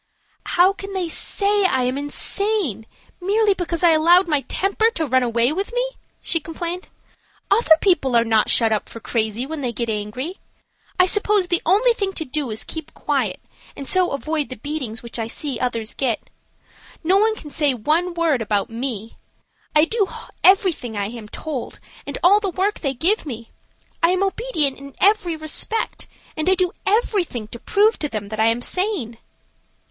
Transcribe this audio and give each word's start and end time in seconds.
"How 0.57 0.73
can 0.73 0.93
they 0.93 1.09
say 1.09 1.65
I 1.65 1.83
am 1.83 1.95
insane, 1.95 2.87
merely 3.19 3.53
because 3.53 3.83
I 3.83 3.91
allowed 3.91 4.27
my 4.27 4.41
temper 4.47 4.89
to 4.95 5.05
run 5.05 5.21
away 5.21 5.51
with 5.53 5.71
me?" 5.73 5.85
she 6.19 6.39
complained. 6.39 6.87
"Other 7.51 7.77
people 7.81 8.15
are 8.15 8.23
not 8.23 8.49
shut 8.49 8.71
up 8.71 8.89
for 8.89 8.99
crazy 8.99 9.45
when 9.45 9.61
they 9.61 9.71
get 9.71 9.91
angry. 9.91 10.37
I 10.99 11.05
suppose 11.05 11.49
the 11.49 11.61
only 11.67 11.93
thing 11.93 12.13
to 12.13 12.25
do 12.25 12.49
is 12.49 12.61
to 12.61 12.65
keep 12.73 12.95
quiet 12.95 13.39
and 13.75 13.87
so 13.87 14.09
avoid 14.09 14.49
the 14.49 14.55
beatings 14.55 15.03
which 15.03 15.19
I 15.19 15.27
see 15.27 15.59
others 15.59 15.93
get. 15.93 16.31
No 17.03 17.17
one 17.17 17.35
can 17.35 17.51
say 17.51 17.75
one 17.75 18.15
word 18.15 18.41
about 18.41 18.71
me. 18.71 19.17
I 19.75 19.85
do 19.85 20.07
everything 20.43 20.97
I 20.97 21.09
am 21.09 21.27
told, 21.29 21.79
and 22.07 22.17
all 22.23 22.39
the 22.39 22.49
work 22.49 22.79
they 22.79 22.95
give 22.95 23.27
me. 23.27 23.51
I 24.01 24.09
am 24.09 24.23
obedient 24.23 24.79
in 24.79 24.95
every 24.99 25.35
respect, 25.35 26.07
and 26.35 26.49
I 26.49 26.55
do 26.55 26.71
everything 26.87 27.47
to 27.49 27.59
prove 27.59 27.99
to 27.99 28.09
them 28.09 28.29
that 28.29 28.39
I 28.39 28.47
am 28.47 28.63
sane." 28.63 29.19